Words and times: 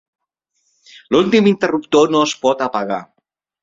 L'últim 1.15 1.51
interruptor 1.53 2.13
no 2.19 2.27
es 2.33 2.37
pot 2.45 2.69
apagar. 2.71 3.03